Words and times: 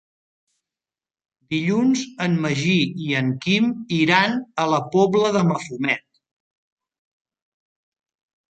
Dilluns 1.53 2.01
en 2.27 2.37
Magí 2.45 2.77
i 3.09 3.19
en 3.19 3.29
Quim 3.45 3.69
iran 3.99 4.33
a 4.65 4.65
la 4.75 4.81
Pobla 4.97 5.33
de 5.37 5.45
Mafumet. 5.51 6.05